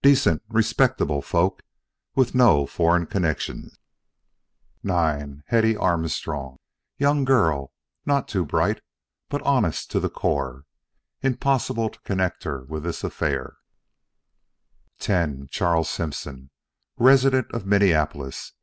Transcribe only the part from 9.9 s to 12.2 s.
to the core. Impossible to